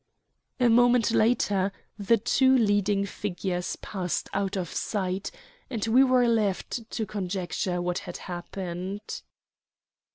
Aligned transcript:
A 0.59 0.67
moment 0.67 1.11
later 1.11 1.71
the 1.95 2.17
two 2.17 2.57
leading 2.57 3.05
figures 3.05 3.75
passed 3.75 4.29
out 4.33 4.57
of 4.57 4.67
sight, 4.73 5.29
and 5.69 5.85
we 5.85 6.03
were 6.03 6.27
left 6.27 6.89
to 6.89 7.05
conjecture 7.05 7.79
what 7.79 7.99
had 7.99 8.17
happened. 8.17 9.21